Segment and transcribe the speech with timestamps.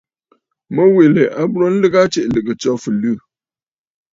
[0.73, 3.17] Mu wilì a burə nlɨgə aa tsiʼì lɨ̀gə̀, tso fɨliɨ̂.